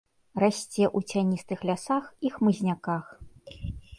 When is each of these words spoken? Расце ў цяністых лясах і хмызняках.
Расце 0.43 0.85
ў 0.97 1.17
цяністых 1.17 1.59
лясах 1.71 2.09
і 2.27 2.33
хмызняках. 2.37 3.05